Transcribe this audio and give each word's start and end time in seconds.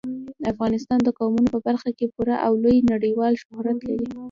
افغانستان 0.51 0.99
د 1.03 1.09
قومونه 1.17 1.47
په 1.53 1.59
برخه 1.67 1.89
کې 1.97 2.11
پوره 2.13 2.35
او 2.45 2.51
لوی 2.63 2.77
نړیوال 2.93 3.33
شهرت 3.41 3.77
لري. 3.89 4.07